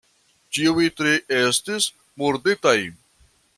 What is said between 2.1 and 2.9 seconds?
murditaj.